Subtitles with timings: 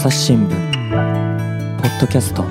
[0.00, 0.50] 朝日新聞。
[1.82, 2.42] ポッドキャスト。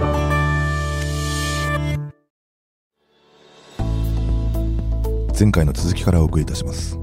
[5.33, 6.95] 前回の続きからお送りいたします。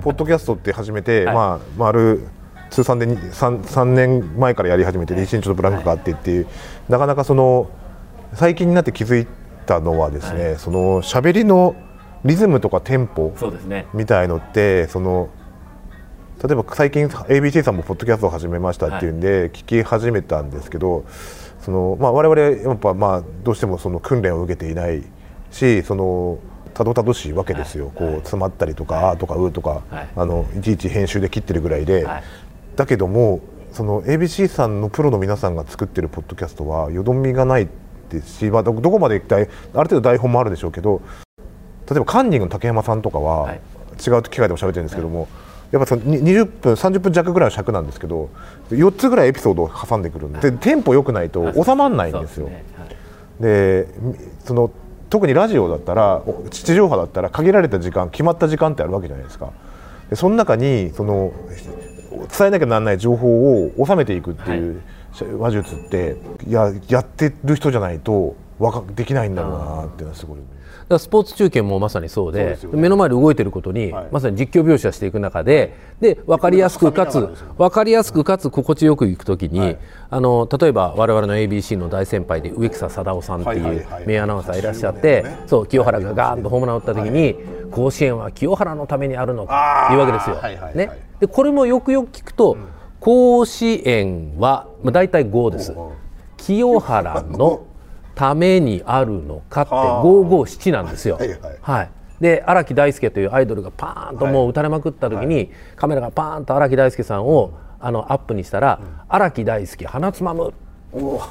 [0.00, 2.28] ポッドキャストって始めて、まあ丸
[2.70, 6.46] 通算で 3, 3年前からやり始めて一日ちょっとブランクがあってっていう
[6.88, 7.68] なかなかその
[8.32, 9.26] 最近になって気づい
[9.66, 11.76] たのはですね、その喋りの
[12.24, 13.86] リズムとかテンポそうですね。
[13.92, 15.28] みたいのってその
[16.42, 21.04] 例えば最近 ABC さんもポッドキャストを始めましたっていうんで聞き始めたんですけど、
[21.60, 25.04] そのまあ我々やっぱまあどうしてもその訓練を受けていない
[25.50, 26.38] しその
[26.72, 29.82] たどたどしいわけですよ、こう詰まったりとか「あ」とか「う」とか、
[30.16, 32.06] あのいちいち編集で切ってるぐらいで、
[32.74, 33.40] だけども
[33.72, 37.68] その ABC さんのプロの皆さんが作ってるポッドキャストはよどみがない
[38.08, 41.02] ですし、まあ、どこまである程度台本もあるでしょうけど
[41.88, 43.52] 例えばカンニングの竹山さんとかは、
[44.04, 45.28] 違う機会でも喋ってるんですけども、
[45.70, 48.28] やっぱその20分30分弱ぐらいの尺なんですけど
[48.70, 52.50] 4つぐらいエピソードを挟んでくるんでテンポ良くないと収まらないんですよ。
[53.38, 53.86] で
[54.44, 54.70] その
[55.08, 59.52] 特にラジオだったら地上波だったら限られた時間決まった時間ってあるわけじゃないですか。
[60.08, 61.32] でその中にその
[62.36, 64.82] 伝えなきゃならない情報を収めていくっていう
[65.38, 66.16] 話術って
[66.48, 70.38] ややってる人じゃないとわかできないんだろうなっていうのはすごい。
[70.90, 77.20] だスポーツ中継もまさにそうで、ね、目の前で動いてることに、はい、まさに実況描写していく中でで分かりやすくかつ
[77.56, 79.78] 分かりやすくかつ心地よくいくときに、はい、
[80.10, 87.36] あの例えば我々の ABC の大先輩で植草貞夫さんっていう名アナウンサーいらっしゃって、そう清原がガーンとホームラン打った時に、
[87.70, 89.52] 甲子園は清原のためにあるのと
[89.92, 90.42] いうわけですよ。
[90.74, 92.68] ね、でこれもよくよく聞くと、うん、
[92.98, 95.74] 甲子園は、まあ、大体5です。
[96.36, 97.66] 清原の
[98.20, 101.16] ためにあるのかって557なんですよ。
[101.16, 101.90] はい、はい、
[102.20, 108.78] で荒木大輔というアイドルがパーンともう打たれまくった時に、はい、カメラがパーンと荒木大輔さんをあのアップにしたら
[109.08, 110.52] 「荒、木大輔鼻つまむ」
[110.92, 111.22] も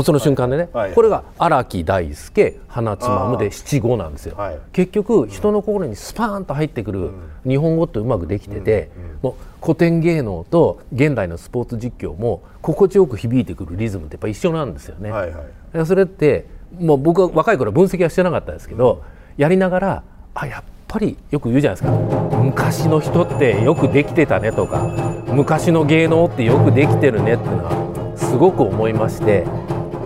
[0.00, 7.10] うその瞬間でね、はい、これが荒木大輔鼻つまむで七五なんですよ、はい、結局人の心にスパーンと入ってくる
[7.46, 8.90] 日本語ってうまくできてて、
[9.22, 16.46] もう古典芸能と現代のスポーツ実況も心地よく響いてくるリズムってやっぱ一緒なんですよね、はいはい、それって
[16.78, 19.04] もう僕は若い頃分析はしてなかったですけど、
[19.36, 20.02] やりながら
[20.34, 21.98] あやっぱりよく言うじゃないですか。
[22.38, 24.86] 昔の人ってよくできてたねとか
[25.26, 27.83] 昔の芸能ってよくできてるねっていうのは
[28.34, 29.46] すごく思いまして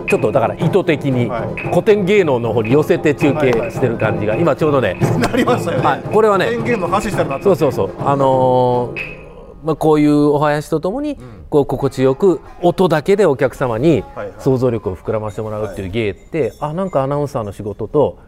[0.07, 1.31] ちょっとだから意図的に
[1.71, 7.01] 古典芸能の方に寄せて中継してる感じが今ちょうどねなりましたよね、はい、これはね古典芸能
[7.41, 7.95] そうそうそう。
[7.99, 9.19] あのー
[9.63, 11.17] まあ、こういうお囃子とともに
[11.49, 14.05] こう心地よく音だけでお客様に
[14.37, 18.19] 想像力を膨らませてもらうっていう芸ってあなんかアナウンサーの仕事と、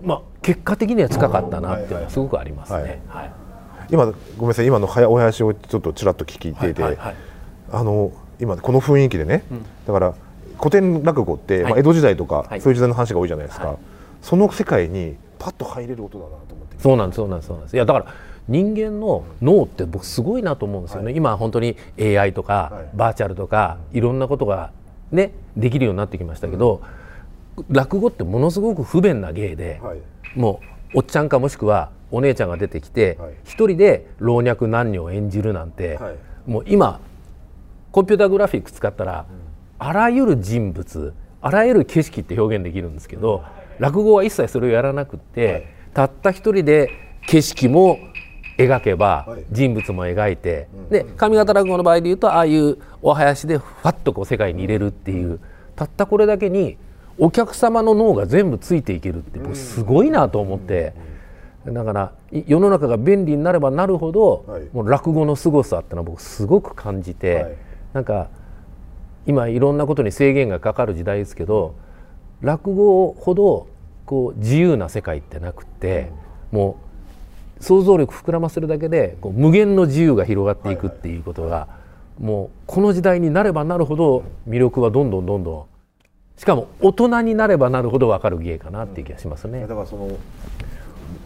[0.00, 3.02] まあ、結果的には近かったなっていうのはすごくありますね。
[3.90, 4.66] 今ごめんなさい。
[4.66, 6.98] 今のお囃子をちょっとちらっと聞いていて、
[7.70, 10.14] あの今この雰囲気でね、うん、だから
[10.58, 13.76] 古典落語って、はい、まあ、江戸時代とか、はい、そういう時代の話が多いじゃないですか、はい、
[14.22, 16.76] その世界にパッと入れる音だなと思って。
[16.78, 17.74] そうなんですそうなんですそうなんです。
[17.74, 18.06] いやだから
[18.48, 24.70] 人間の脳って僕すごいなと思うんですよね、今本当に AI とか、バーチャルとかいろんなことが
[25.12, 26.82] ねできるようになってきましたけど、
[27.58, 29.82] うん、落語ってものすごく不便な芸で、
[30.34, 30.62] も
[30.94, 35.98] うおっちゃんかもしくはお姉ちゃんが出てきて一、人で老若男女を演じるなんて、
[36.46, 37.00] もう今
[37.92, 39.26] コンピューターグラフィック使ったら、
[39.78, 43.44] あらゆる人物あらゆる景色って表現できるんですけど
[43.78, 46.90] 落語は一切それをやらなくって、たった一人で
[47.26, 47.98] 景色も
[48.58, 55.38] 描けば人物も描いて、で上方落語の場合でいうとああいうお囃子でファッとこう世界に入れるっていう
[55.76, 56.76] たったこれだけに
[57.18, 60.92] お客様の脳が全部ついていけるってすごいなと思って。
[61.66, 67.58] だから世の中が便利になればなるほど、もう落語の凄さってのは僕すごく感じて、
[67.98, 68.28] なんか
[69.26, 71.74] 今いろんなことに制限がかかる時代ですけど
[72.42, 73.66] 落語ほど
[74.06, 76.10] こう自由な世界ってなくて、
[76.52, 76.78] も
[77.60, 81.66] う想像力膨らませるだけでこう無限の自由が広がっていくっていうことが、
[82.20, 85.64] もうこの時代になればなるほど魅力はどんどんどんどん。
[86.40, 89.62] しかも大人になればなるほど分かる芸かなっていう気がしますね。
[89.62, 90.16] だからその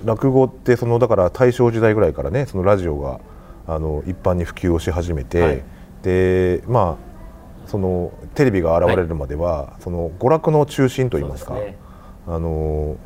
[0.05, 3.21] 落語ってそのだから大正時代ぐらいからねそのラジオが
[3.67, 5.63] あの一般に普及をし始めて、はい、
[6.03, 11.77] でまあそのテレビが現れるまでは、はい、その娯楽の中心といいますか、ね、
[12.27, 12.97] あの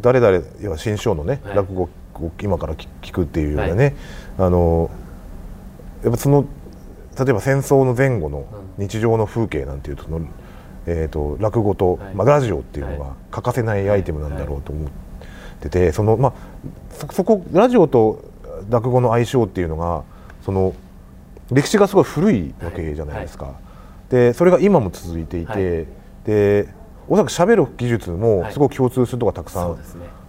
[0.00, 1.82] 誰々要は新章のね、はい、落語
[2.14, 3.96] を今から聞くっていうようなね、
[4.38, 4.90] あの
[6.02, 6.46] やっぱその
[7.18, 8.46] 例えば戦争の前後の
[8.78, 10.20] 日常の風景なんていうとその、
[10.86, 14.90] えーと、落語と、まあ、ラジオっていうのが欠かせないアイテムなんだろうと思っ
[15.60, 18.22] ててそのまあそこラジオと
[18.68, 20.04] 落語の相性っていうのが
[20.44, 20.74] その
[21.54, 23.54] 歴史がすごい古いわけじゃないですか、
[24.10, 25.86] でそれが今も続いていて、
[26.24, 26.68] で
[27.08, 29.76] おそらく喋る技術もすごく共通するとこたくさん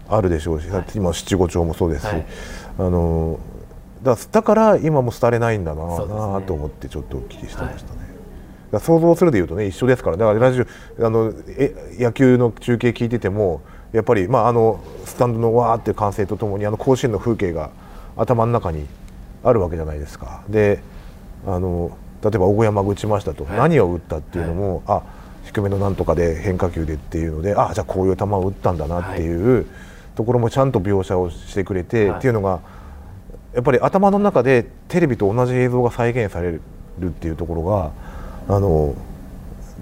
[0.08, 2.10] あるでしょうし、今七五調もそうですし、
[2.78, 3.40] あの
[4.04, 8.00] だだから今も廃れないんだな、ね、と思ってちょっとお聞きしてましたね。
[8.72, 13.62] はい、想像するでいうとね一緒ですからだからラジオあのえ野球の中継聞いてても
[13.94, 17.72] やっぱり、まあ、あのスタンドのわーっていう歓声とともにあの甲子園の風景が
[18.18, 18.86] 頭の中に
[19.44, 20.44] あるわけじゃないですか。
[20.50, 20.82] で
[21.46, 25.04] あの例えば大山が打ちましたと、はい、何を打ったっていうのも、はい、あ
[25.46, 29.68] 低めのなんとかで変化球でっていうのであじゃあこういう球を打ったんだなっていう
[30.16, 32.62] ところもちゃんと描写をしてくれて、っていうのが
[33.54, 36.62] やっぱり頭の中でテレビと同じ映像が再現される
[37.06, 37.92] っていうところが
[38.48, 38.96] あの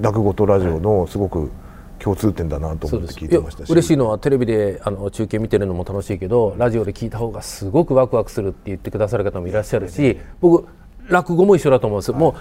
[0.02, 1.52] 落語とラジオのすごく
[2.00, 3.72] 共通点だなと思って聞いてましたし。
[3.72, 10.68] 嬉しいのはテレビであの中継見てるのも楽しいけどラジオで聞いた方がすごくワクワクするって言ってくださる方もいらっしゃるし僕
[11.10, 12.36] 落語も一緒だと思うんですよ、はい、もう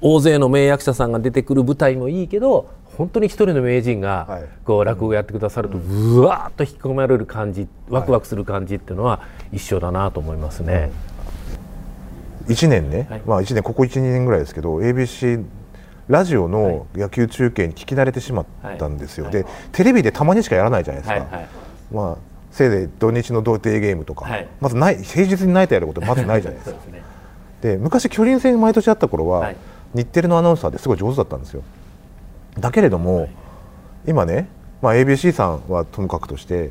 [0.00, 10.90] 大勢の名役者さんが出てくる舞台もいいけど本当に一人の名人がこう落語やってくださるとうわっと引き込まれる感じワクワクする感じっていうのは一緒だなと思いますね。
[12.46, 15.44] 1年ね、はい、まあ1年ここ12年ぐらいですけど ABC
[16.08, 18.46] ラジオの野球中継に聞き慣れてしまっ
[18.78, 21.48] たんですよ、はい、でテレビでたまにしかやらないじゃないですか、はいはい、
[21.92, 24.26] まあせいぜい土日の童貞ゲームとか、
[24.60, 26.80] まずない平日にないとやることまずないじゃないですか
[27.60, 29.52] で、ね、昔巨人戦毎年あった頃は、
[29.94, 31.62] 日テレのアナウンサーですごい上手だったんですよ。
[32.58, 33.28] だけれども、
[34.06, 34.48] 今ね、
[34.82, 36.70] まあ、ABC さんはともかくとして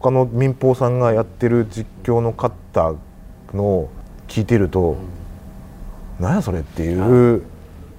[0.00, 2.94] 他の民放さんがやってる実況の方
[3.54, 3.90] のを
[4.28, 4.98] 聞いてると、うん、
[6.20, 7.42] 何やそれっていう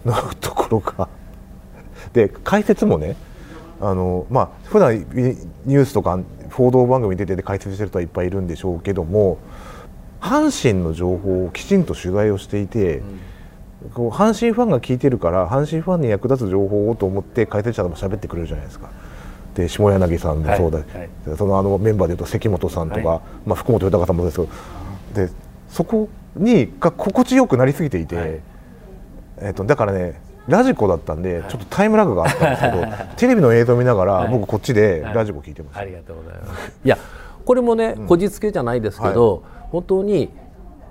[0.06, 1.10] のところが。
[2.14, 3.16] で解説もね
[3.82, 6.20] あのまあ普段ニュースとか
[6.52, 9.38] 報道番組出てて解説してる人はいっぱいいるんでしょうけども
[10.20, 18.90] 阪神の情報をきちんと取材をしていて、うん、こう阪神ファンが聞いてるから阪神ファンに役立つ情報をと思って解説者でも喋ってくれるじゃないですか。
[19.56, 24.46] で下柳さんもそうだ、はいはい、そのあのメンバーでいうと関本さんとか、はい、まあ、福本豊さんもですけ
[25.16, 25.34] どで
[25.68, 28.42] そこにが心地よくなりすぎていて。
[29.40, 32.86] えーと、だからねラジコだったんで、ちょっとタイムラグがあったんですけど、
[33.18, 36.72] テレビの映像を見ながら、僕こっちでラジコ聞いてます、ありがとうございます。
[36.84, 36.98] いや
[37.46, 40.30] これもね、こじつけじゃないですけど、本当に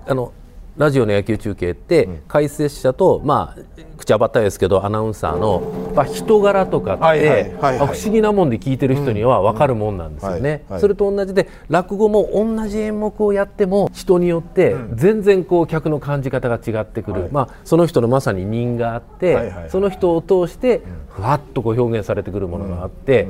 [0.07, 0.33] あの
[0.77, 10.63] ラジオの野球中継って解説者と、まあ口あばったいですけどアナウンサーの、まあ、人柄とかって不思議なもんで聞いてる人には分かるもんなんですよね。
[10.79, 23.27] それと同じで落語も同じ演目をやっても人によって全然こう客の感じ方が違ってくる、はい、まあ、その人のまさに人があって、その人を通してふわっとこう表現されてくるものがあって。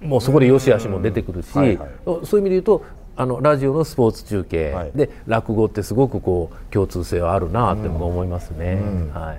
[0.00, 2.84] もうそこで良し悪しも出てくるし、そういう意味で言うと
[3.18, 8.74] あのラジオのスポーツ中継、はい、で落語ってすごくこう共通性はあるなって思いますね。
[8.80, 9.38] うんはい、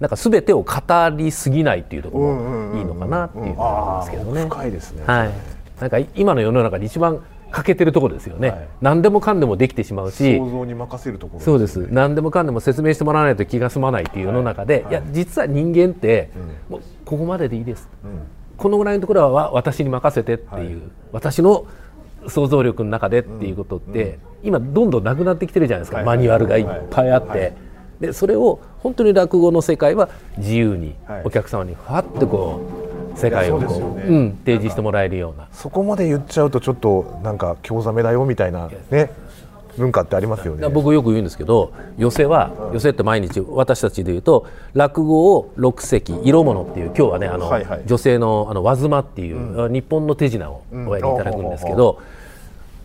[0.00, 0.72] なんかすべてを語
[1.14, 4.46] りすぎないっていうところもいいのかなっていうのはありますけどね。
[4.46, 5.04] 深いですね。
[5.06, 5.30] はい。
[5.78, 11.86] なんか今の世の中で一番欠けてるところですよね、はい、何でもかんでもできてしまうし想像に任せるところ、ね、そうです。
[11.90, 16.30] 何でもかんでも説明してもらわないと気が済まないっていう世の中で、はい、いや実は人間って、
[16.68, 18.20] うん、もうここまででいいです、うん、
[18.56, 21.66] このぐらいのところは私に任せてっていう、私の
[22.28, 27.52] 想像力の中でっていうことって、今どんどんなくなってきてるじゃないですか、マニュアルがいっぱいあって、
[28.00, 32.60] でそれを本当に落語の世界は自由にお客様にふわっとこ
[33.14, 35.48] う世界を提示してもらえるような。
[35.52, 39.10] そこまで言っちゃうとちょっとなんか興ざめだよみたいなね
[39.76, 40.68] 文化ってありますよね。
[40.68, 47.50] 僕よく言うんですけど寄席は寄席って毎日私たちで言うと落語を六席色物っていう今日はねあの、
[47.86, 52.17] 女性のあの和妻っていう、うん、日本の手品をおやりいただくんですけど、うん、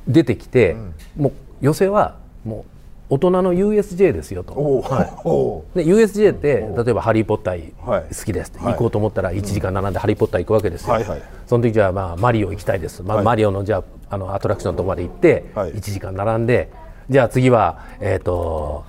[0.07, 2.73] 出てきて、うん、もう寄席はもう
[3.15, 7.71] 大人の USJ ですよと、はい、で USJ って例えば「ハリー・ポッター
[8.17, 13.83] 好きです」って、はい、行こうと思ったら1時間並んで「ハリー・ポッター」行くわけですよ、はいはい、その時じゃあ、まあ、マリオ行きたいです、まあ、マリオのじゃあ
[14.15, 16.69] あのアトラクションのとこまで行って、1時間並んで
[17.09, 18.85] じゃあ次はえっ、ー、と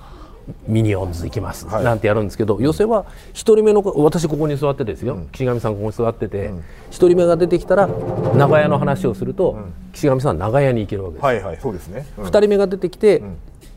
[0.67, 12.05] ミニオンズ行きます、はい、なんてやるんですけど寄席は1人目の私ここに座ってですよ、うん、岸上さんここに座ってて、うん、1人目が出てきたら長屋の話をすると、うん、岸上さんは長屋に行けるわけです、はいはいそうですね。
[12.17, 13.23] うん、2人目が出てきて、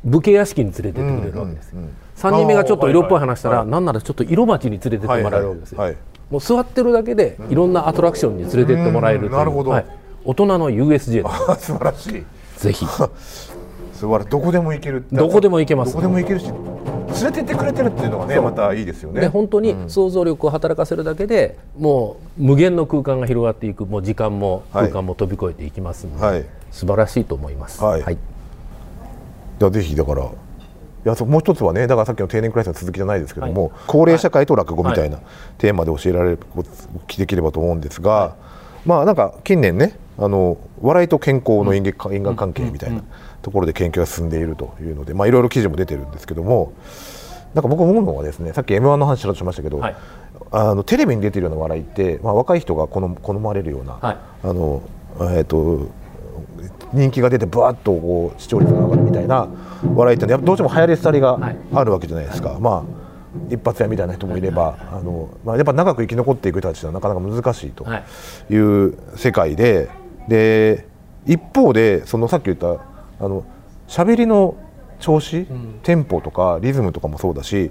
[0.05, 5.95] 武家屋敷に連れてってくれるわけです、うんうんうん、3人目がちょっと色っぽい話したら、はいはい、なんならちょっと色町に連れてってもらえるわけですよ、はいはい。
[5.95, 9.87] はい、もう座ってるだけでいろんなアトラクションに連れてってもらえるなるほど、はい、
[10.25, 11.23] 大人の USJ
[11.59, 12.25] 素晴らしい。
[12.59, 12.85] ぜひ
[13.99, 15.93] 素晴らしいどこでも行けるどこでも行けます。
[15.93, 16.55] どこでも行けるし連
[17.25, 19.21] れてってくれてるっていうのがねまたいいですよね。
[19.23, 27.83] で本当に想像力を働かせるだけで、うん、もう無限の空間が広がっていくもう時間も空間も飛び越えていきますので、はい、素晴らしいと思います。
[27.83, 28.19] はい、はい、
[29.59, 30.31] じゃぜひだから
[31.05, 35.19] やそもう一つはねだからさっきの定年クラスの続きじゃないですけども、高齢社会と落語みたいな
[35.59, 38.37] テーマで教えられるお聞きできればと思うんですが、
[38.85, 43.03] まあなんか近年ねあの笑いと健康の因果関係みたいな
[43.43, 46.73] ところで研究が進んでいるというので、まあ、いろいろ記事も出てるんですけども
[47.55, 49.97] なんか僕思うのはですねさっき m 1の話しましたけど、はい。
[50.51, 54.17] あのテレビに出てるような笑いって、まあ、若い人が好む好まれるような、はい。
[54.45, 54.83] あの
[55.21, 55.89] えー、と
[56.93, 59.49] 人気が出てぶわっとこう視聴率が上がるみたいな
[59.95, 61.57] 笑いってやっぱどうしても流行り廃りがはい。
[61.75, 62.59] あるわけじゃないですか。
[62.61, 63.09] まあ
[63.51, 67.99] 一発屋みたいな人もいれば、あのまあ、やっぱ長く生き残っていく人たちはなかなか難しいとは
[68.51, 68.53] い。
[68.53, 69.89] いう世界で、
[70.29, 70.87] で
[71.27, 72.69] 一方でそのさっき言った
[73.21, 73.45] あの
[73.87, 74.57] 喋りの
[75.01, 75.47] 調子、
[75.83, 77.71] テンポとかリズムとかもそうだし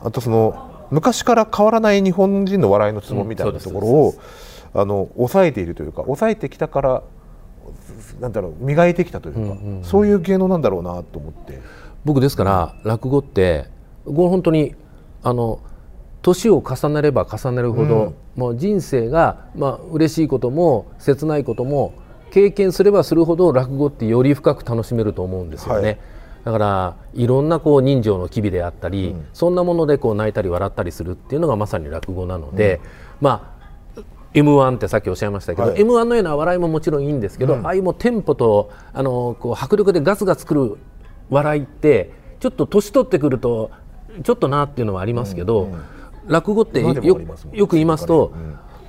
[0.00, 4.14] あとその昔から変わらない日本人の笑いのツボみたいなところを、
[4.74, 7.02] あの抑えているというか抑えてきたから
[8.20, 11.60] なんだろう磨いてきたというか、そういう芸能なんだろうなと思って。
[12.06, 13.66] 僕ですから落語って
[14.04, 14.76] これ本当に
[15.24, 15.58] あの
[16.26, 21.94] 年を重ねれば重ねるほど、もう人生がまあ嬉しいことも切ないことも
[22.32, 25.86] 経験すればするほど落語ってより深く楽しめると思うんですよね。
[25.86, 25.98] はい。
[26.46, 32.80] だからいろんなこう人情の機微であったり、そんなものでこう泣いたり笑ったりするっていうのがまさに落語なので、
[33.20, 33.54] ま
[33.94, 34.02] あ
[34.34, 35.80] m 1ってさっきおっしゃいましたけど、はい。
[35.80, 40.76] m 1のような笑いももちろんいいんですけど、ああいうもうテンポとあのこう迫力でガツガツくる
[41.30, 43.70] 笑いってちょっと年取ってくると
[44.24, 45.68] ちょっとなっていうのはありますけど、
[46.26, 46.94] 落語ってよ
[47.66, 48.32] く言いますと、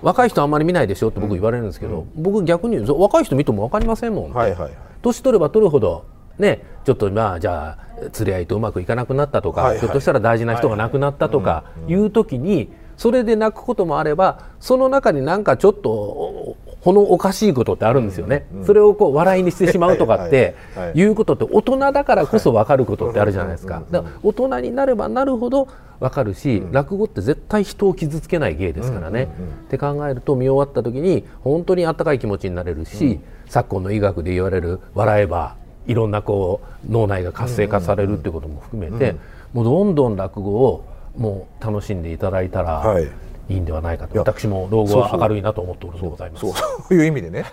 [0.01, 4.33] 若い人あんまり見ないでしょって僕言われるんですけど、僕逆に若い人見ても分かりませんもん。
[4.33, 4.71] はいはいはい。
[5.01, 6.05] 年取れば取るほど
[6.37, 9.79] ねちょっとまあじゃあ連れ合いとうまくいかなくなったとか、はいはい。
[9.79, 20.55] ひょっとしたら大事な人が亡くなったとかいう時にそれで泣くこともあればその中になんかちょっとおほのおかしいことってあるんですよね、それをこう笑いにしてしまうとかって
[20.93, 23.83] いうことって大人だからこそ分かることってあるじゃないですか。
[23.91, 25.67] だから大人になればなるほど
[25.99, 29.29] 分かるし、落語って絶対人を傷つけない芸ですからね、
[29.65, 35.55] って考えると見終わった時に本当にあったかい気持ちになれるし、昨今の医学で言われる笑えば
[35.87, 39.15] いろんなこう脳内が活性化されるっていうことも含めて、
[39.53, 40.85] もうどんどん落語を
[41.17, 43.07] もう楽しんでいただいたらはい。
[43.49, 46.41] いいんではないかと、や私も老後は明るいなと思っておるのでございます。
[46.41, 47.45] そうそういう意味でね、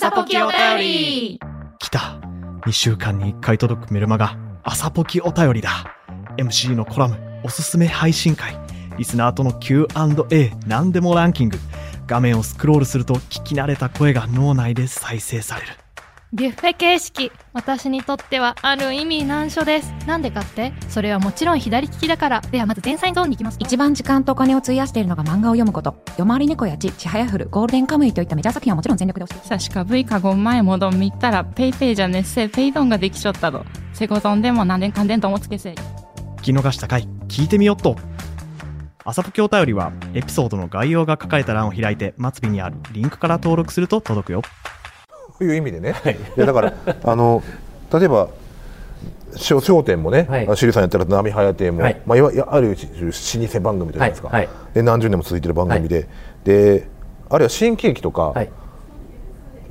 [0.00, 1.40] 朝ポキお便り。
[1.80, 2.20] 来た。
[2.66, 4.38] 2週間に1回届くメルマガ。
[4.62, 5.70] 朝ポキお便りだ。
[6.36, 8.56] MC のコラムおすすめ配信会。
[8.96, 11.58] リスナーとの Q&A 何でもランキング。
[12.06, 15.72] 画面をスクロールすると聞き慣れた声が脳内で再生される。
[16.34, 17.32] ビュッフェ形式。
[17.54, 19.90] 私にとってはある意味難所です。
[20.06, 20.74] なんでかって？
[20.90, 22.40] それはもちろん左利きだから。
[22.42, 23.56] ではまず前菜ゾーンに行きます。
[23.60, 26.04] 一番時間とお金を費やしているのが漫画を読むこと。
[26.18, 29.48] 夜回り猫やち、ちはやふる、ゴールデンカムイといったメジャー作品はもちろん全力で押して。
[29.48, 29.72] 사실
[30.04, 37.96] か5前もどん見たらペイペイじゃねっせペイドンができちゃったとセコドンでも何年かんでんともつけせ聞き逃した回聞いてみよっと。
[39.02, 44.42] 朝ポキお便りはエピソードの概要が書かれた欄を開いて末尾にあるリンクから登録すると届くよ
[45.38, 45.94] という意味でね、
[46.36, 46.40] い。
[46.40, 47.42] やだからあの
[47.92, 48.28] 例えば
[49.38, 50.56] 『笑笑点』もね、はい。
[50.56, 52.00] シリさんやったら「波早亭も」はい。
[52.06, 54.46] まあ、いわある種老舗番組じゃないですか、はい。
[54.46, 54.74] はい。
[54.74, 56.08] で何十年も続いてる番組で、
[56.44, 56.88] で
[57.30, 58.50] あるいは新喜劇とか、はい。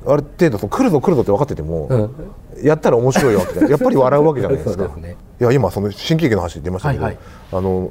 [0.06, 2.64] ある程度その来るぞ来るぞって分かってても、うん。
[2.64, 4.88] やったら面白いわけで やっぱり笑うわけじゃないですか。
[4.96, 5.16] ね。
[5.40, 7.22] いや今その新喜劇の話出ましたけど、はいはい。
[7.52, 7.90] あの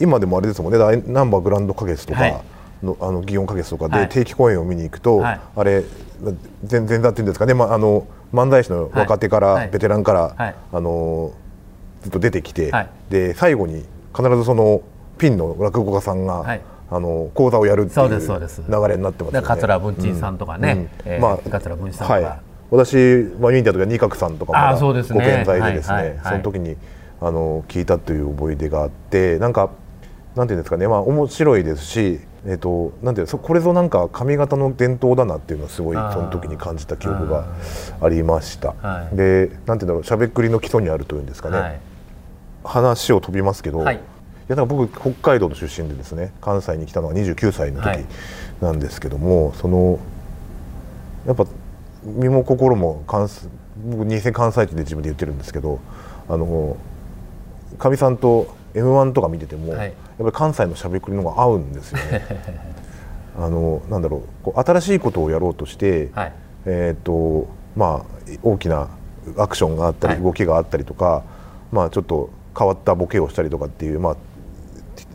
[0.00, 0.78] 今でもあれですもんね。
[0.78, 2.40] 大ナンバーグランド花月とか、はい
[2.82, 4.08] のあの祇園花月とかはい。
[4.08, 5.40] で定期公演を見に行くと、はい。
[5.56, 5.84] あれ
[6.64, 9.68] 全然だっていうんですかね、まあ、あの漫才師の若手から、はい。
[9.68, 10.54] ベテランから、はい。
[10.72, 11.32] あの
[12.02, 12.88] ずっと出てきて、はい。
[13.10, 14.82] で最後に必ずその
[15.18, 16.60] ピンの落語家さんが、はい。
[16.90, 19.46] あの講座をやるっていそう流れになってますよね。
[19.46, 21.12] 桂文珍さんとかね、うん。
[21.12, 22.96] えーまあ桂文枝さんとか、はい、私、
[23.38, 25.18] まあ、見に行った時は二角さんとかもあーそうですね。
[25.18, 26.76] ご健在でですね、その時に
[27.20, 29.68] あの聞いたという思い出があってなんか
[30.36, 30.86] なんていうんですかね。
[30.86, 37.46] まあ面白いですし、えっとなんていうこれぞなんか髪型の伝統だなっていうのはすごいその時に感じた記憶が
[38.00, 38.74] ありました。
[38.80, 39.16] はい。
[39.16, 41.80] でなんていうんだろうしゃべっくりの基礎にあるというんですかね、はい。
[42.64, 43.96] 話を飛びますけど、はい。
[43.96, 43.98] い
[44.48, 47.98] やだから僕北海道の出身でですね関西に来たのは29歳のはい。
[47.98, 48.06] 時
[48.62, 49.98] なんですけども、その
[51.26, 51.46] やっぱ
[52.04, 53.48] 身も心も関西
[53.90, 55.78] 僕二世関西人で自分で言ってるんですけど
[56.28, 56.76] あの
[57.78, 62.26] かみさんと m 1とか見てても、はいぱり関西のしゃべくりの方が合うんですよね。
[63.38, 66.32] あのなんだろうこう新しいことをやろうとして、はい。
[66.66, 68.88] えーとまあ、大きな
[69.36, 70.22] アクションがあったり、はい。
[70.22, 71.22] 動きがあったりとか、
[71.70, 74.16] まあ、ちょっと変わったボケをしたりとかっていう、まあ、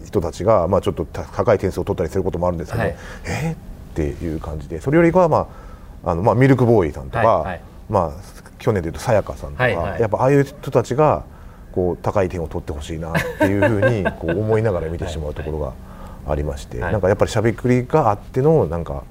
[0.05, 2.95] 人たちが、まあ、ちょっと高い点数を取ったりすることもあるんですけど、はい、
[3.25, 3.49] え？
[3.49, 3.57] ー、っ
[3.95, 5.49] ていう感じでそれよりは、ま
[6.05, 8.21] ああのまあ、ミルクボーイさんとか、はいはい、まあ、
[8.57, 11.23] 去年でいうとさやかさんとか、はいはい、やっぱああいう人たちが
[11.73, 15.73] こう高い点を取ってほしいなっていうふうに こう思いながら見てしまうところが
[16.27, 19.03] ありまして、はい、なんかやっぱりしゃべくりがあってのなんか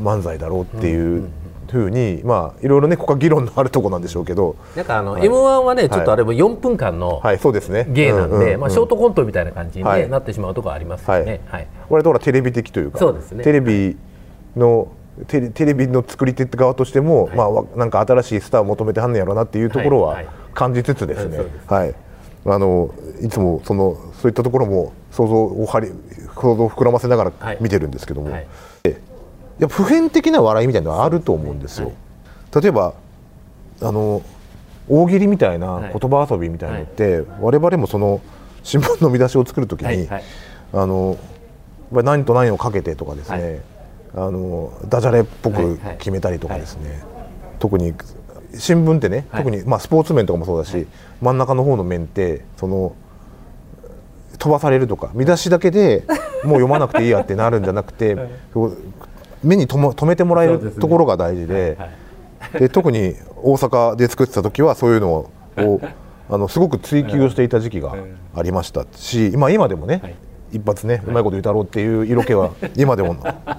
[0.00, 1.28] 漫才だろうっていう
[1.70, 4.56] ふうにまあいろいろねここは議論のあるところなんでしょうけど。
[4.76, 7.86] なんかあの、はい、M1 はねちょっとあれも4分間のはいそうですね。
[7.90, 11.40] 芸なんで、まあショートコントみたいな感じに、ねなってしまうところありますよね。
[11.46, 11.66] はい。
[11.88, 13.42] これとテレビ的というかそうですね。
[13.42, 13.96] テレビ
[14.56, 14.88] の
[15.28, 20.22] テレテレビの作り手側としても、まあなんか新しいスターを求めてはんねやろうなっていうところは
[20.54, 21.40] 感じつつですね。
[21.66, 21.94] はい。
[22.44, 25.90] あのいつもそのそういったところも想像をはり
[26.34, 28.46] 想像を膨らませながら見てるんですけども、はい、
[29.58, 31.92] や普遍的な笑いみたいなのはあると思うんですよ。
[32.54, 32.94] 例えば
[33.82, 34.22] あの
[34.88, 38.20] 大喜利みたいな言葉遊びみたいなのって、はい、我々もその
[38.62, 40.06] 新聞の見出しを作るときに、はい。
[40.06, 40.22] はい、
[40.72, 41.16] あの
[41.90, 43.60] 何と何をかけてとかですね、はい、
[44.16, 47.06] あのダジャレっぽく決めたりとかですね、はいはい、
[47.58, 47.94] 特に
[48.58, 50.86] 新聞ってね、特にまあスポーツ面とかもそうだし、
[51.20, 52.96] 真ん中の方の面ってその
[54.38, 56.04] 飛ばされるとか見出しだけで
[56.44, 58.16] もう読まなくていいやってなるんじゃなくて、
[59.42, 61.78] 目に留めてもらえるところが大事で。
[62.52, 65.30] で特に大阪で作ってた時はそういうのを
[66.28, 67.94] あのすごく追求していた時期が
[68.34, 70.14] ありましたし、まあ、今でもね、はい、
[70.56, 73.14] 一発ね、うまいこと言うたろうっていう色気は 今でも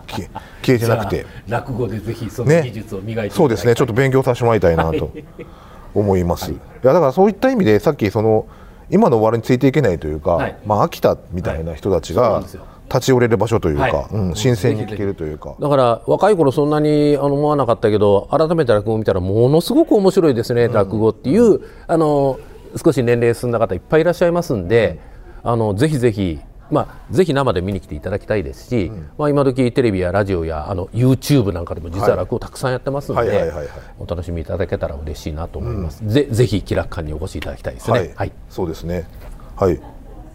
[0.08, 0.30] 消
[0.68, 1.26] えてなくて。
[1.48, 3.76] 落語でぜひその技術を磨いて、ね、そうですね。
[3.76, 5.12] ちょっと勉強させてもらいたいなと
[5.96, 8.46] 思います、はい、いやだからそういった意味でさっきその
[8.90, 12.42] 今の終わりについていけないというか、はい、まあ飽きたみたいな人たちが、
[12.88, 15.56] 立ち寄れる場所というか、はい、うん、新鮮に聞けるというか。
[15.60, 22.40] だから若い頃そんなにあの思わなかったけど改めて落語を見たらものすごく面白いですね、うん、落語っていうあの
[22.82, 25.02] 少し年齢進んだ方いっぱいいらっしゃいますんで、
[25.44, 26.40] うん、あのぜひぜひ
[26.72, 33.52] まあ、ぜひ生で見に来ていただきたいですし、うん、まあ、今時テレビやラジオやあの YouTube なんかでも実は落語たくさんやってますので
[34.00, 39.08] お楽しみいただけたら嬉しいなと思います、うん、ぜぜひ気楽館にお越しいただきたいですね、はい、はい、そうですね。
[39.56, 39.80] はい。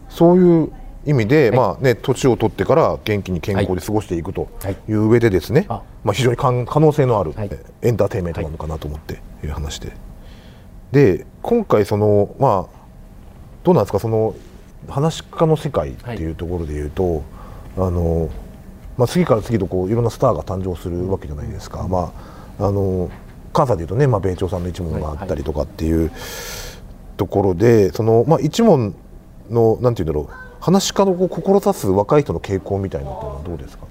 [0.09, 0.71] そういう
[1.05, 4.47] 意味で、はい、まあね、年を取ってから元気に健康で過ごしていくと
[4.87, 4.91] い。
[4.93, 7.33] う上でですね、はい、まあ、非常に可能性のある
[7.81, 9.93] エンターテインメントなのかなと思っていう話で、
[10.91, 12.83] で今回そのまあ
[13.63, 13.99] どうなんですか？
[13.99, 14.35] その
[14.87, 17.23] 話し家の世界っていうところでいうと、
[17.77, 18.29] あの
[18.97, 22.13] まあ、次から次とこういろんなスターが誕生するわけじゃないですか、ま
[22.59, 23.09] あ、あの
[23.51, 26.11] 関西でいうとね、まあ、米朝さんの一門があったりとかっていう
[27.17, 28.95] ところで、そのまあ、一門
[29.49, 33.85] のなんていうんだろう話し家の志す若い人の傾向みたいなのはどうですか？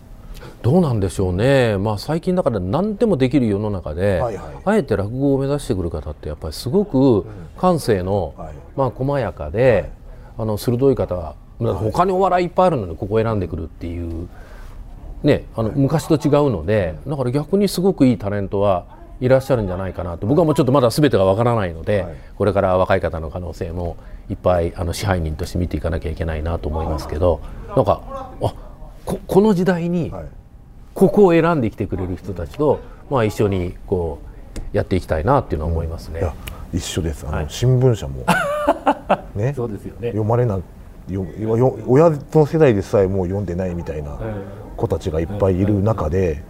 [0.63, 7.27] どうなんでしょうね、まあ、最近だから何でもできる世の中で、はいはい、あえて落語を目指してくる方ってやっぱりすごく
[7.59, 8.35] 感性の、
[8.77, 9.91] まあ、細やかで、はい、
[10.39, 14.29] あの鋭い方は他にお笑いいっぱいあるのにここを選んでくるっていう、
[15.23, 18.87] ね、あの昔と違うのでだから逆にすごくいいタレントは
[19.21, 20.27] いらっしゃるんじゃないかなと。
[20.27, 23.97] 僕はもうちょっとまだ全てがわからないので、はい、これから若い方の可能性も
[24.29, 27.41] いっぱいあの支配人として見ていかなきゃいけないなと思いますけど
[27.77, 28.03] なんか
[28.43, 28.55] あ
[29.05, 30.13] ここの時代に
[30.95, 34.19] ここを選んできてくれる人たちと、まあ、一緒にこ
[34.73, 36.23] うやっていきたいなっていうのは思いますね。
[36.75, 37.27] 一緒です。
[37.27, 38.25] あの、はい、新聞社も
[39.35, 39.53] ね。
[39.55, 40.09] そうですよね。
[40.09, 40.59] 読まれな
[41.09, 44.19] よよ親の世代でさえもう読んでないみたいな
[44.77, 46.43] 子たちがいっぱいいる中で、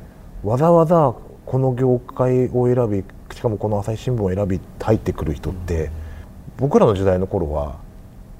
[0.45, 1.15] わざわざ
[1.47, 5.91] この業界を選びしかもこの朝日新聞を選び入ってくる人って、
[6.59, 7.77] 僕らの時代の頃は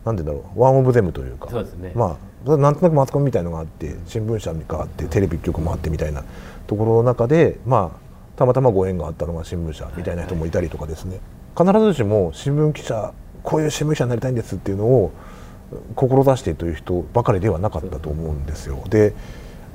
[0.05, 6.25] 何て言うんだろうワン・オブ・ゼムというかそうです、ね、まあなんとなくマスコミみたいのがあって新聞社があってテレビ局もあってみたいな
[6.67, 11.21] ところの中でまあたまたまご縁があったのが新聞社みたいな人もいたりとかですね、
[11.57, 15.13] 必ずしも新聞記者こういう新聞社になりたいんですっていうのを
[15.95, 18.83] 志してという人ばかりではなかったと思うんですよ。
[18.89, 19.15] で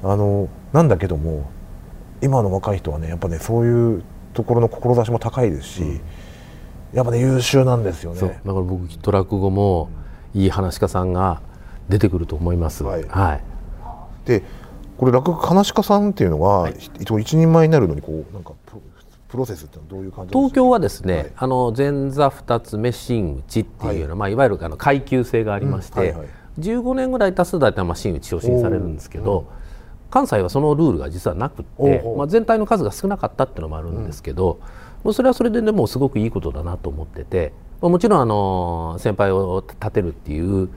[0.04, 1.50] あのなんだけども
[2.22, 4.04] 今の若い人はねやっぱねそういう
[4.34, 6.02] ところの志も高いですし、うん、
[6.94, 8.22] やっぱね優秀なんですよね。
[8.22, 9.90] だから僕きっと落語も
[10.34, 11.42] いい話家さんが
[11.90, 12.84] 出てくると思います。
[12.84, 13.42] はい、はい、
[14.26, 14.44] で
[14.98, 18.54] これ落語話家さんっていうのは、はい、一人前になるのにこうなんか
[19.30, 24.18] プロセスってどういう感じ東京はですね、はい、あの前座二つ目真打ちっていうのは、はい。
[24.18, 26.28] まあ、いわゆるあの階級制がありまして、うんはいはい、
[26.60, 29.52] 15年ぐらい経つと大体まあ真打ち昇進されるんですけど、
[30.10, 34.60] 関西はそのルールが実はなくってまあ、全体の数が少なかったっていうのもあるんですけど、
[35.04, 40.70] うん、それはそれででもすごくいいことだなと思ってて、まあ、もちろんあの先輩を立てるっていう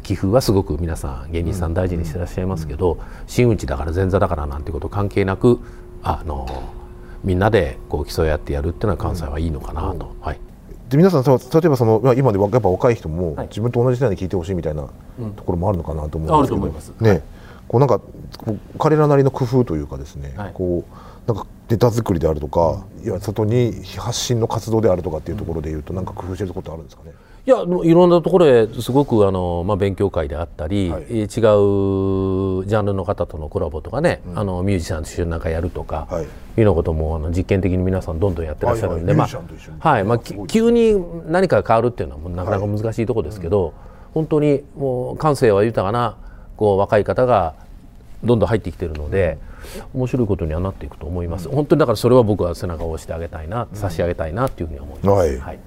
[0.00, 5.60] 寄付はすごく皆さん芸人さん大事にしてらっしゃいますけど、真打ちだから前座だからなんてこと関係なく
[6.02, 6.46] あの
[7.24, 10.14] みんなでこう競い合ってやるっていうのは関西はいいのかなと。
[10.20, 10.40] はい。
[10.88, 13.48] で皆さん例えばそのまあ今でやっぱ若い人もはい。
[13.48, 14.82] 自分と同じ世代に聞いてほしいみたいな
[15.36, 16.92] ところもあるのかなと思うんですけど、あると思います。
[17.00, 17.22] ね、
[17.68, 18.00] こうなんか
[18.78, 20.52] 彼らなりの工夫というかですね、はい。
[20.52, 27.12] こうなんかネタ作りであるとか、いや外に発信の活動であるとかっていうところでいうとなんか工夫してるところってあるんですかね？
[27.44, 31.06] いやいろんなところですごくあの、まあ、勉強会であったり、はい。
[31.08, 36.24] えー違うジャンルの方とのコラボとかね、あのミュージシャンと一緒になんかやるとか、はい。
[36.24, 39.30] い、うようなこともあの実験的に皆さんどんどんやってらっしゃるんで、はい
[39.80, 40.04] はい。
[40.04, 40.94] まあ急に
[41.26, 43.74] 何かが変わるっていうのはなかなか難しいところですけど、
[44.14, 46.16] 本当にもう感性は豊かな
[46.56, 47.54] こう若い方が
[48.22, 49.38] どんどん入ってきてるので、
[49.94, 55.38] 面白いことにはなっていくと思います、本当にだからそれは僕は背中を押してあげたいな、差し上げたいなっていうふうに思います。
[55.40, 55.58] はい。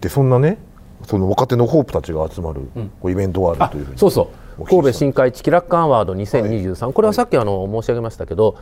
[0.00, 0.58] でそんなね
[1.06, 2.62] その若手のホープたちが集まる、
[3.00, 4.66] こうイベントがあるというふうにそうそう。
[4.66, 8.56] 神戸新海地気楽館アワード2023、これはさっきあの申し上げましたけど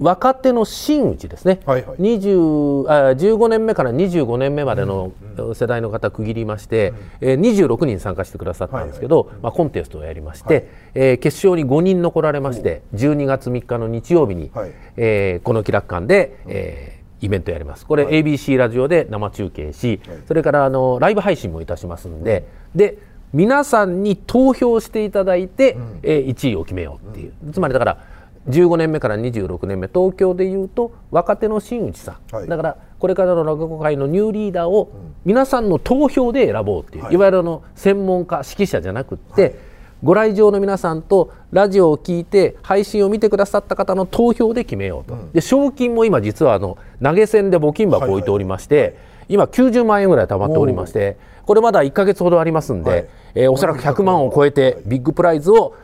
[0.00, 1.98] 若手の真打ちですね、はいはい。
[1.98, 5.12] 20あ15年目から25年目までの
[5.54, 14.72] 世代の方区切りまして、えー26人参加してくださったんですけど、まあ、コンテストをやりまして、えー決勝に5人残られまして12月3日の日曜日に、はい。
[14.96, 17.86] えーこの気楽館で、えーイベントやります。
[17.86, 22.98] これ ABC ラジオで生中継し、それからあのライブ配信もいたしますんで、で
[23.32, 28.04] 皆さんに投票していただいて、えー1位を決めようっていう、つまりだから
[28.48, 32.48] 15年目から26年目東京でいうと若手の真打ちさん、はい。
[32.48, 34.92] だからこれからの落語界のニューリーダーを
[35.24, 39.71] 皆さんの投票で選ぼうっていう、い、わゆるあの専門家指揮者じゃなくって、
[40.02, 48.96] ご来場の皆さんとラジオを聞いて配信を見てくださった方の投票で決めようと、で賞金も今実はあの投げ銭で募金箱を置いておりまして、
[49.28, 53.08] 今90万円ぐらい貯まっておりましてこれまだ1か月ほどありますんで、はい。
[53.34, 55.74] えーおそらく100万を超えてビッグプライズを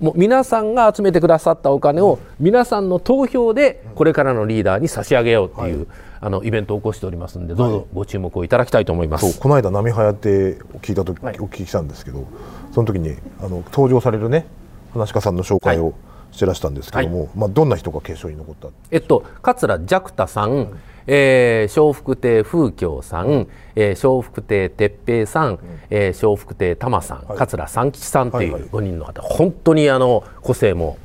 [0.00, 5.86] もう皆さんが集めてくださったお金を皆さんの投票でこれからのリーダーに差し上げようっていう、
[6.20, 9.30] あのイベントを起こしておりますんでどうぞご注目をいただきたいと思います。
[9.30, 11.36] そうこの間波早って聞いた時、はい。
[11.40, 12.24] お聞きしたんですけど
[12.72, 14.46] その時にあの登場されるね
[14.92, 15.94] 話し家さんの紹介を
[16.32, 18.68] してらしたんですけども、まあ、どんな人が決勝に残った？
[18.90, 27.38] えっと、桂ジャクタさん、えー笑福亭風京さん、えー笑福亭哲平さん、えー笑福亭玉さん、はい。
[27.38, 28.62] 桂三吉さんっていはいはい。
[28.62, 30.98] う5人の方、本当にあの個性も、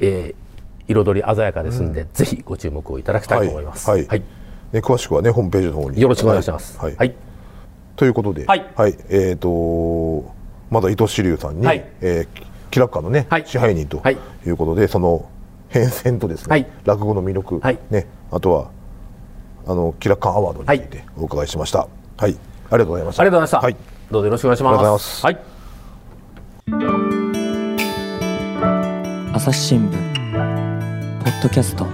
[0.00, 0.42] えー
[0.88, 3.88] 彩り鮮やかですんで、ぜひご注目をいただきたいと思います。
[3.88, 4.06] はい。
[4.06, 4.22] はい
[4.72, 6.00] ね、詳しくはねホームページの方に。
[6.00, 6.78] よろしくお願いします。
[6.78, 6.96] はい。
[6.96, 7.14] はい。
[7.96, 8.64] ということで、はい。
[9.10, 10.32] えっ、と
[10.70, 11.84] まだ伊藤志龍さんに、はい。
[12.00, 13.46] えー気楽館のね、はい。
[13.46, 14.16] 支配人とはい。
[14.46, 15.28] いうことで、その
[15.68, 16.66] 変遷とですね、はい。
[16.84, 17.78] 落語の魅力、はい。
[17.90, 18.70] ね、あとは
[19.66, 21.86] あの気楽館アワードについてお伺いしました。
[22.16, 22.34] はい、あり
[22.70, 23.22] がとうございました。
[23.22, 23.60] ありがとうございました。
[23.60, 23.76] はい、
[24.10, 24.74] どうぞよろしくお願いします。
[24.74, 25.26] ありがとうございます。
[25.26, 25.38] はい。
[29.34, 31.84] 朝日新聞ポッドキャスト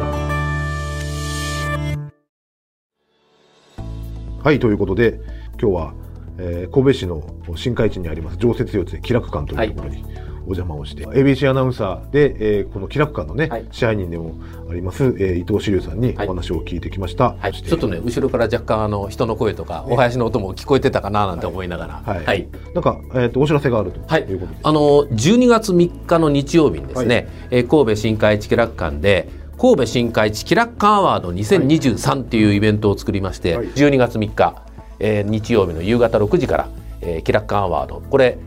[4.48, 5.20] はい、ということで
[5.60, 5.94] 今日は、
[6.38, 7.22] えー神戸市の
[7.54, 10.02] 新海地にあります常設用地で気楽館というところに
[10.46, 13.66] お邪魔をして、ABC アナウンサーで、えーこの気楽館のね、はい。
[13.70, 14.36] 支配人でも
[14.70, 16.26] あります、えー伊藤志龍さんにはい。
[16.26, 17.34] お話を聞いてきました。
[17.38, 24.22] はい、ちょっとね後ろから若干あの人の声とかお囃子の音も聞こえてたかななんて思いながら、はい、なんか、えー、とお知らせがあるとはい。
[24.22, 27.28] いうことで、あの12月3日の日曜日にですね、はい。
[27.50, 33.66] えー神戸新海地気楽館で神戸新海地気楽館アワード2023っていうイベントを作りまして、はい。
[33.66, 34.62] 12月3日、
[35.00, 36.68] えー日曜日の夕方6時から、
[37.00, 38.00] えー、気楽館アワード。
[38.08, 38.38] これ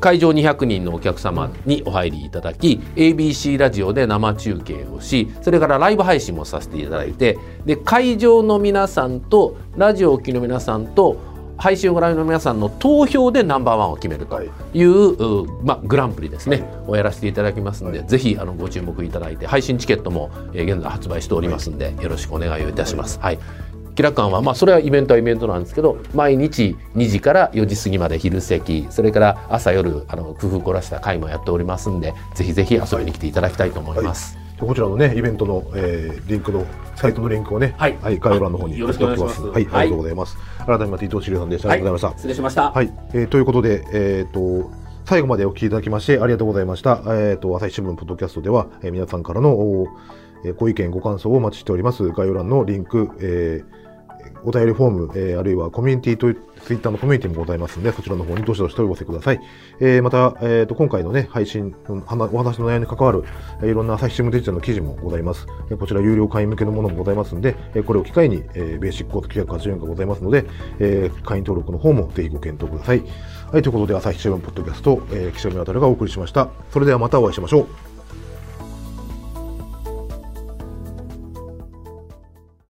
[0.00, 11.18] 会場200人のお客様にお入りいただき ABC ラジオで生中継をしそれからライブ配信もさせていただいてで会場の皆さんとラジオをお聞きの皆さんと
[11.60, 23.18] 配信をご覧の皆さんの投票でナンバーワンを決めるという,う、まあ、グランプリですね、をやらせていただきますので、ぜひあのご注目いただいて配信チケットも、えー現在発売しておりますので、よろしくお願いをいたします。
[23.20, 23.38] はい。
[23.94, 34.39] キラ館は、まあ、それはイベントはイベントなんですけど毎日2時から4時過ぎまで昼席それから朝夜あの工夫凝らした会もやっておりますんでぜひぜひ遊びに来ていただきたいと思います。
[34.66, 40.36] こちらのねイベントの、えーリンクのサイトのリンクをね、はい概要欄の方に貼っておきはい、ありがとうございます。
[40.66, 41.70] 改めまして伊藤志龍さんでした。
[41.70, 42.18] ありがとうございました。
[42.18, 42.70] 失礼しました。
[42.70, 44.70] はい、えーということで、えー、と
[45.06, 47.02] 最後までお聞きいただきましてありがとうございました。
[47.06, 49.86] えー、と朝日新聞ポッドキャストでは、えー皆さんからの、お
[50.44, 52.08] えーご意見ご感想をお待ちしております。
[52.10, 53.80] 概要欄のリンク、えー
[54.44, 59.40] お便りフォーム、えーあるいはコミュニティとツイッターのコミュニティもございますので、そちらの方にどしどしとお寄せください。
[59.80, 62.00] えーまた、えー、と今回のね、配信、お
[62.38, 63.24] 話の内容に関わる、
[63.62, 65.46] えーいろんな朝日新聞デジタルの記事もございます。
[65.70, 70.46] えーこちら有料会員向けのものもございますので、えーこれを機会に、えーベーシックコース980円がございますので、
[70.78, 73.02] えー会員登録の方もぜひご検討ください。
[73.52, 76.48] はい、ということで、朝日新聞ポッドキャスト、えー、岸上渡がお送りしました。
[76.70, 77.89] それではまたお会いしましょう。